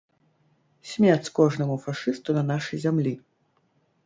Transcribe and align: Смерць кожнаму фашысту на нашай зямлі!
Смерць 0.91 1.33
кожнаму 1.39 1.75
фашысту 1.85 2.29
на 2.39 2.43
нашай 2.51 2.77
зямлі! 2.89 3.13